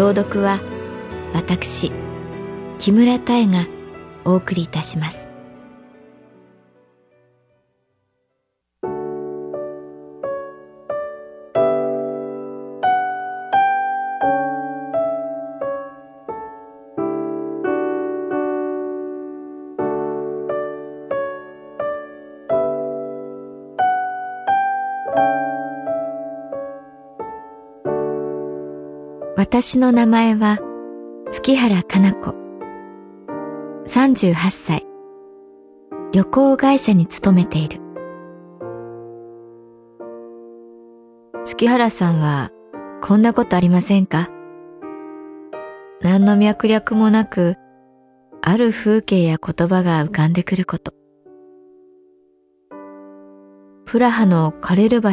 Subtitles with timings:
[0.00, 0.62] 朗読は
[1.34, 1.92] 私
[2.78, 3.66] 木村多江が
[4.24, 5.19] お送りいたします。
[29.62, 30.58] 私の名前は
[31.28, 32.34] 月原かな子。
[33.84, 34.86] 38歳。
[36.12, 37.78] 旅行会社に勤めている。
[41.44, 42.48] 月原さんは
[43.02, 44.30] こんなことありませんか？
[46.00, 47.56] 何の脈略もなく、
[48.40, 50.94] ある風景や言葉が浮かんでくること。
[53.84, 55.10] プラハのカレル橋、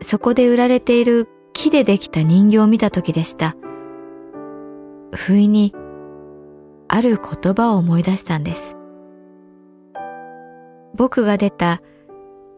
[0.00, 3.56] そこで売られている木でできた人形を見た時でした。
[5.12, 5.74] 不意に
[6.86, 8.76] ある言葉を思い出したんです。
[10.94, 11.82] 僕が出た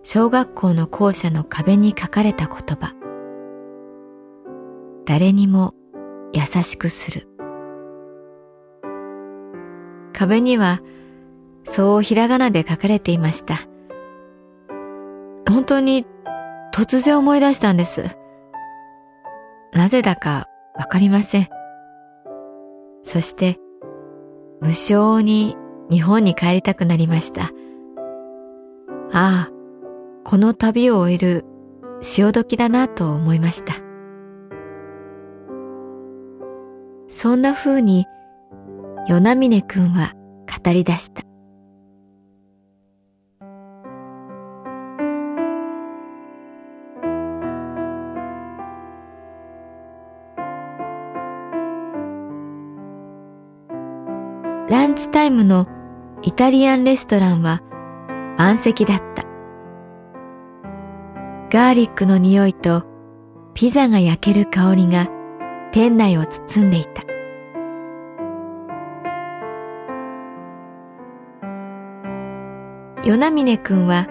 [0.02, 2.94] 小学校の校舎の壁に書かれた言葉。
[5.06, 5.72] 誰にも
[6.34, 7.26] 優しくする。
[10.12, 10.80] 壁には
[11.64, 13.60] そうひらがなで書かれていました。
[15.48, 16.04] 本当に
[16.74, 18.19] 突然思い出したんです。
[19.72, 21.48] なぜだかわかりません。
[23.02, 23.58] そして、
[24.60, 25.56] 無性に
[25.90, 27.50] 日本に帰りたくなりました。
[29.12, 29.50] ああ、
[30.24, 31.44] この旅を終える
[32.02, 33.74] 潮時だなと思いました。
[37.08, 38.06] そんな風に、
[39.08, 40.14] 与那峰くんは
[40.64, 41.29] 語り出した。
[54.70, 55.66] ランチタイムの
[56.22, 57.60] イタリアンレストランは
[58.38, 59.24] 満席だった。
[61.50, 62.84] ガーリックの匂いと
[63.52, 65.08] ピザが焼ける香りが
[65.72, 67.02] 店内を包んでいた。
[73.02, 74.06] 与那峰くんは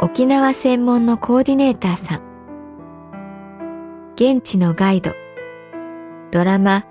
[0.00, 2.22] 沖縄専門のコーディネーターさん。
[4.14, 5.12] 現地のガイド、
[6.30, 6.86] ドラマ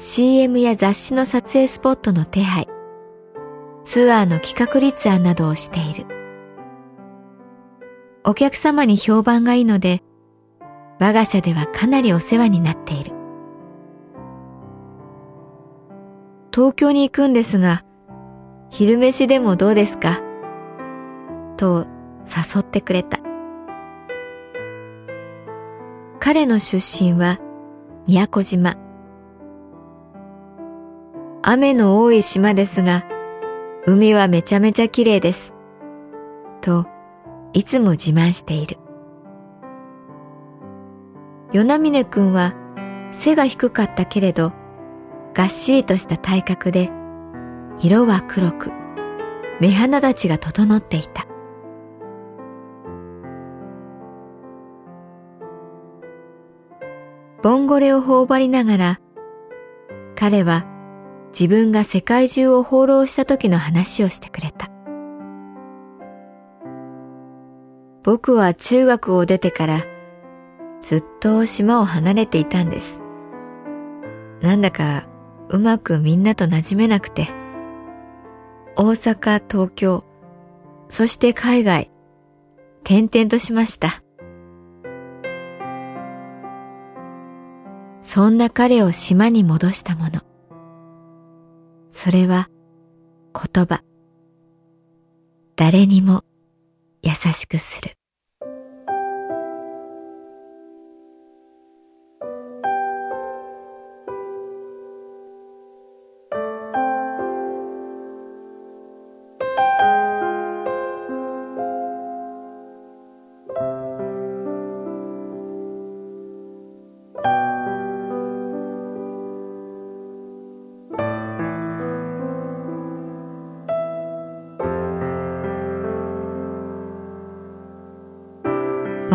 [0.00, 2.68] CM や雑誌の撮影スポットの手配、
[3.82, 6.06] ツアーの企画立案などをしている。
[8.22, 10.04] お客様に評判がいいので、
[11.00, 13.10] 我が社ではかなりお世話になっている。
[16.54, 17.84] 東京に行くんですが、
[18.70, 20.22] 昼飯でもどうですか？
[21.56, 21.88] と
[22.24, 23.18] 誘ってくれた。
[26.20, 27.40] 彼の出身は
[28.06, 28.76] 宮古島。
[31.50, 33.06] 雨の多い島ですが、
[33.86, 35.54] 海はめちゃめちゃ綺麗です。
[36.60, 36.84] と、
[37.54, 38.76] いつも自慢している。
[41.52, 42.52] 与那峰くんは
[43.12, 44.52] 背が低かったけれど、
[45.32, 46.90] がっしりとした体格で、
[47.78, 48.70] 色は黒く、
[49.58, 51.26] 目鼻立ちが整っていた。
[57.42, 59.00] ボンゴレを頬張りながら、
[60.14, 60.66] 彼は
[61.30, 64.70] 自分が世界中を放浪した時の話をしてくれた。
[68.02, 69.84] 僕は中学を出てから
[70.80, 73.00] ずっと島を離れていたんです。
[74.40, 75.08] なんだか
[75.48, 77.28] うまくみんなと馴染めなくて、
[78.76, 80.04] 大阪、東京、
[80.88, 81.90] そして海外、
[82.84, 84.02] 転々としました。
[88.02, 90.27] そんな彼を島に戻したもの。
[92.00, 92.48] それは
[93.34, 93.82] 言葉。
[95.56, 96.22] 誰にも
[97.02, 97.97] 優しくする。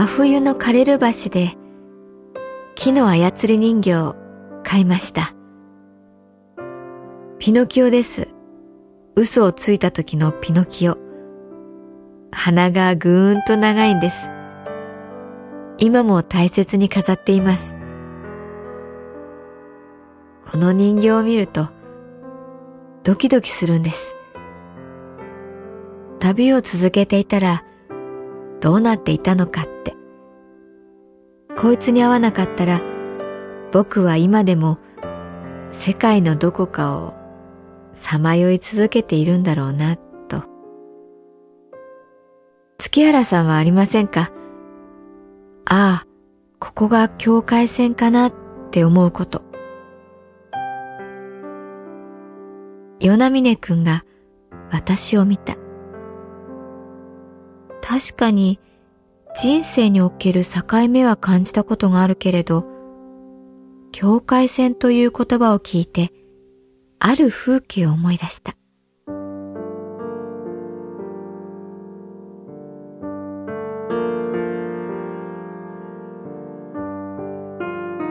[0.03, 1.53] 真冬の枯れる橋で
[2.75, 4.17] 木の操り人形を
[4.61, 5.33] 買いました。
[7.39, 8.27] ピノキオです。
[9.15, 10.97] 嘘をついた時のピノキオ。
[12.33, 14.29] 鼻がぐーんと長いんです。
[15.77, 17.73] 今も大切に飾っています。
[20.51, 21.69] この人形を見ると
[23.05, 24.13] ドキドキするんです。
[26.19, 27.63] 旅を続けていたら
[28.59, 29.65] どうなっていたのか。
[31.57, 32.81] こいつに会わなかったら
[33.71, 34.79] 僕は今でも
[35.71, 37.13] 世界のどこかを
[37.93, 40.43] さまよい続けているんだろうなと。
[42.77, 44.31] 月原さんはありませんか？
[45.65, 46.07] ああ、
[46.59, 48.33] ここが境界線かなっ
[48.71, 49.41] て思うこと。
[52.99, 54.03] 与那峰君が
[54.71, 55.55] 私を見た。
[57.81, 58.59] 確かに
[59.35, 62.65] 人生における境目は感じたことがあるけれど、
[63.91, 66.11] 境界線という言葉を聞いて、
[66.99, 68.55] ある風景を思い出した。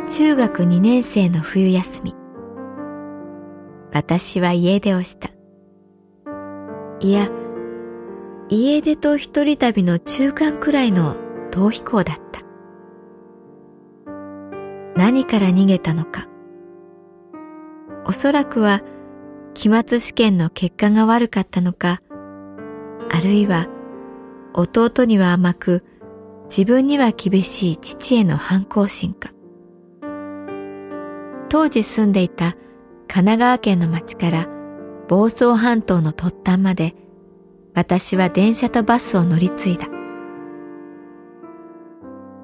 [0.09, 2.15] 中学2年生の冬休み。
[3.93, 5.31] 私は家出をした。
[7.01, 7.29] いや、
[8.55, 11.17] 家出と一人旅の中間くらいの
[11.51, 12.43] 逃避行だった。
[14.95, 16.29] 何から逃げたのか。
[18.05, 18.83] おそらくは
[19.55, 22.03] 期末試験の結果が悪かったのか、
[23.11, 23.69] あるいは
[24.53, 25.83] 弟には甘く
[26.45, 29.31] 自分には厳しい父への反抗心か。
[31.49, 32.59] 当時住んでいた神
[33.09, 34.47] 奈川県の町から
[35.09, 36.95] 房総半島の突端まで
[37.75, 39.89] 私は電車とバスを乗り継いだ。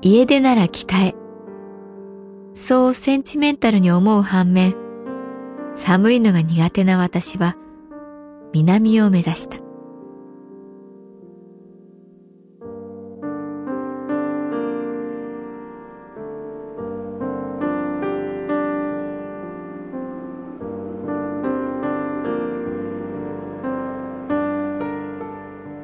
[0.00, 1.14] 家出なら北へ。
[2.54, 4.74] そうセンチメンタルに思う反面、
[5.76, 7.56] 寒いのが苦手な私は
[8.52, 9.67] 南を目指した。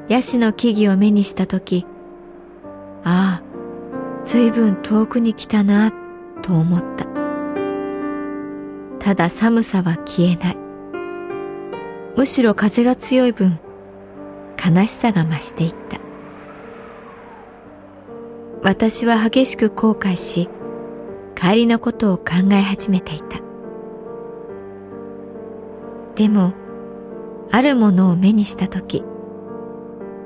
[0.07, 1.85] ヤシの木々を目にしたとき、
[3.03, 5.91] ああ、随分遠くに来たな、
[6.43, 7.05] と思った。
[8.99, 10.57] ただ寒さは消えない。
[12.15, 13.59] むしろ風が強い分、
[14.63, 15.99] 悲しさが増していった。
[18.61, 20.49] 私は激しく後悔し、
[21.35, 23.39] 帰りのことを考え始めていた。
[26.15, 26.53] でも、
[27.51, 29.03] あるものを目にしたとき、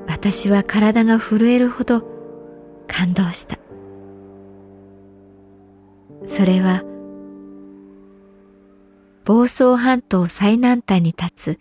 [0.06, 2.02] 私は体が震えるほど
[2.86, 3.58] 感動した。
[6.26, 6.82] それは、
[9.24, 11.60] 房総半島最南端に立つ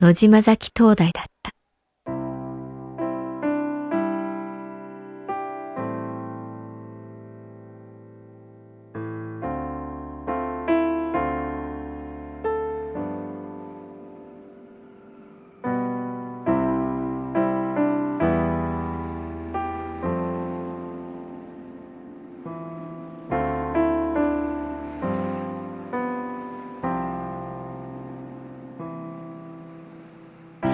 [0.00, 1.24] 野島崎灯台だっ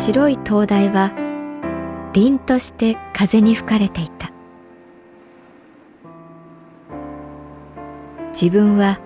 [0.07, 1.13] 白い灯台は
[2.13, 4.31] 凛として風に吹かれていた。
[8.29, 9.01] 自分は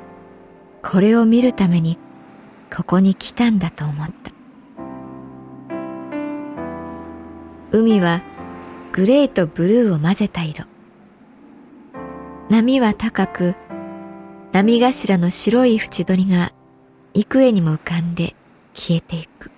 [0.83, 1.99] これを見るために
[2.71, 4.31] ここに来たんだと思った。
[7.73, 8.21] 海は
[8.93, 10.67] グレーとブルーを混ぜた色。
[12.51, 13.55] 波は高く
[14.53, 16.53] 波頭の白い縁取りが
[17.15, 18.37] 幾重にも浮かんで
[18.75, 19.51] 消えていく。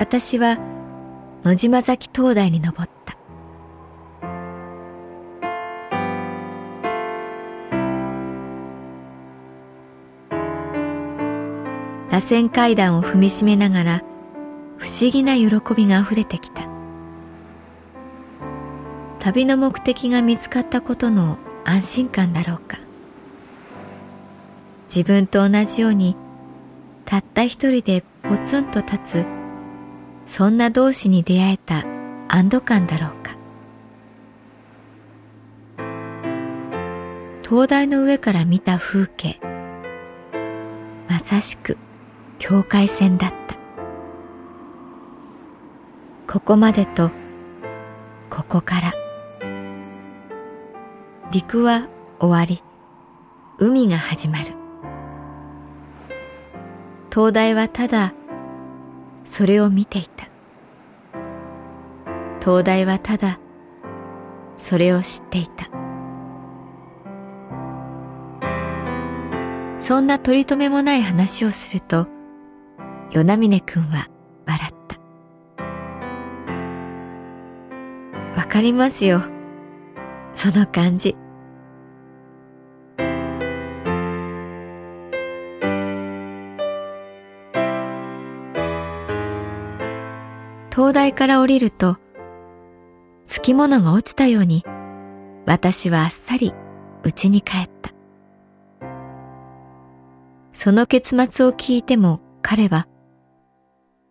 [0.00, 0.56] 私は
[1.44, 3.18] 野島崎灯台に登った。
[12.10, 14.02] 螺旋階段を踏みしめながら
[14.78, 16.66] 不思議な喜びが溢れてきた。
[19.18, 22.78] 旅の目的が見つかったことの安心感だろうか。
[24.88, 26.16] 自分と同じように
[27.04, 29.39] たった一人でポツンと立つ
[30.30, 31.84] そんな同士に出会えた
[32.28, 33.36] 安堵感だろうか。
[37.42, 39.40] 灯台の上から見た風景。
[41.08, 41.76] まさしく
[42.38, 43.56] 境界線だった。
[46.32, 47.10] ここまでと
[48.30, 48.94] ここから。
[51.32, 51.88] 陸は
[52.20, 52.62] 終わり
[53.58, 54.54] 海が始まる。
[57.10, 58.14] 灯台はただ
[59.24, 60.28] それを見ていた。
[62.40, 63.38] 灯台はただ
[64.56, 65.68] それを知っていた。
[69.78, 72.06] そんな取り留めもない話をすると
[73.10, 74.08] 与那峰君は
[74.46, 74.90] 笑った。
[78.40, 79.22] わかりますよ。
[80.34, 81.16] その感じ。
[90.90, 91.98] 灯台から降りると、
[93.24, 94.64] つきものが落ちたように、
[95.46, 96.52] 私はあっさり
[97.04, 97.92] 家に帰った。
[100.52, 102.88] その結末を聞いても彼は、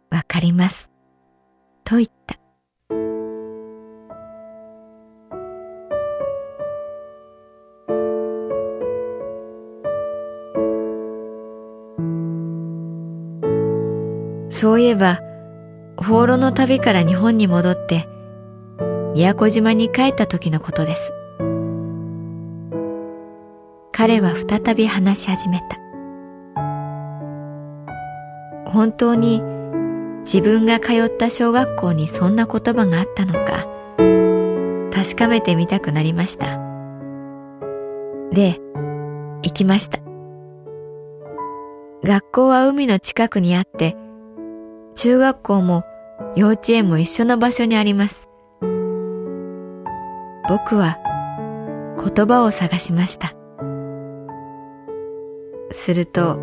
[0.10, 0.90] わかります、
[1.84, 2.38] と言った。
[14.50, 15.20] そういえば、
[16.01, 18.08] 放浪の旅から日本に戻って、
[19.13, 21.13] 宮古島に帰った時のことです。
[23.91, 25.77] 彼は再び話し始めた。
[28.72, 29.41] 本当に
[30.22, 33.68] 自分が通った小学校にそんな言葉があったのか、
[34.94, 36.60] 確かめてみたくなりました。
[38.32, 38.60] で、
[39.44, 40.00] 行きました。
[42.03, 43.98] 学校は海の近くにあって、
[44.96, 45.84] 中学校も
[46.36, 48.30] 幼稚園も一緒の場所にあります。
[50.48, 50.98] 僕は
[51.98, 53.34] 言葉を探しました。
[55.72, 56.40] すると、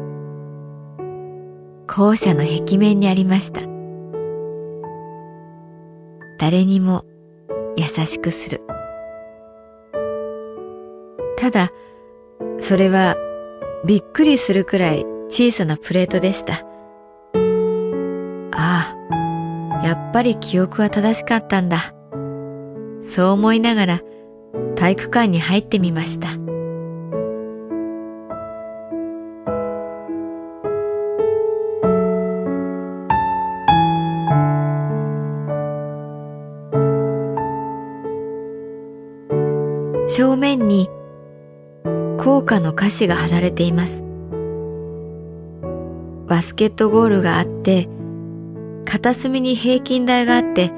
[1.89, 3.61] 校舎の壁面にありました。
[6.39, 7.05] 誰にも
[7.77, 8.63] 優しくする。
[11.37, 11.71] ただ、
[12.59, 13.17] それは
[13.85, 16.66] びっくりするくらい小さなプレートでした。
[19.83, 21.95] やっぱり記憶は正しかったんだ。
[23.09, 24.01] そう思いながら
[24.75, 26.29] 体育館に入ってみました。
[40.09, 40.89] 正面に
[42.19, 44.03] 校歌の歌詞が貼られています。
[46.27, 47.89] バスケットゴールがあって、
[48.87, 50.73] 片隅に平均台があって、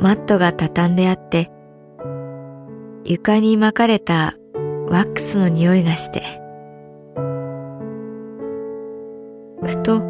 [0.00, 1.52] マットが畳んであって、
[3.04, 4.34] 床に巻かれた
[4.88, 6.22] ワックスの匂いがして、
[9.64, 10.00] ふと、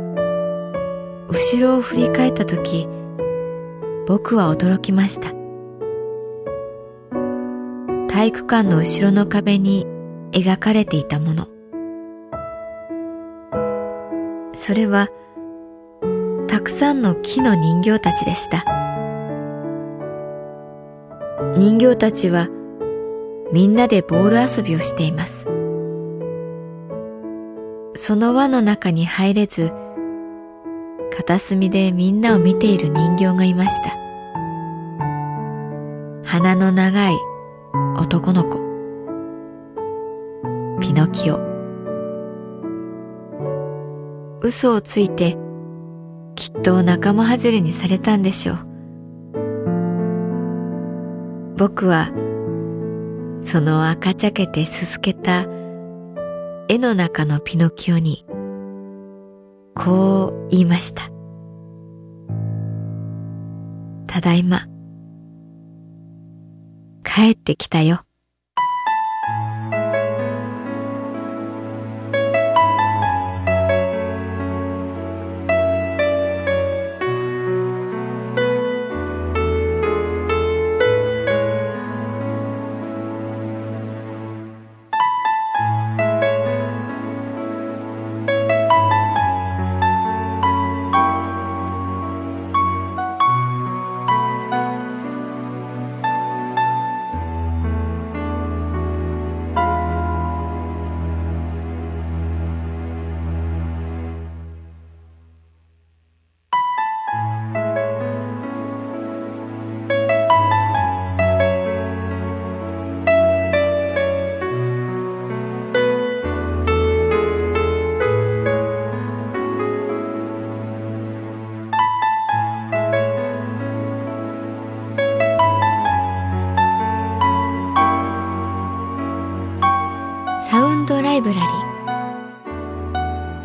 [1.28, 2.88] 後ろを振り返った時、
[4.06, 5.32] 僕は驚きました。
[8.08, 9.86] 体育館の後ろの壁に
[10.32, 11.48] 描かれていたもの。
[14.54, 15.08] それは、
[16.68, 18.62] くさんの木の人形たちでした。
[21.56, 22.48] 人形たちは
[23.50, 25.46] みんなでボール遊びをしています。
[27.94, 29.72] その輪の中に入れず、
[31.16, 33.88] 片隅でみんなを見ている人形がいました。
[36.26, 37.16] 鼻の長い
[37.96, 38.58] 男の子。
[40.82, 41.40] ピノキオ。
[44.42, 45.47] 嘘をついて
[46.38, 48.58] きっと仲間外れにされたんでしょう。
[51.56, 52.12] 僕は
[53.42, 55.46] その赤茶けてすすけた
[56.68, 58.24] 絵の中のピノキオに
[59.74, 61.10] こう言いました。
[64.06, 64.68] ただいま
[67.02, 68.07] 帰ってきたよ。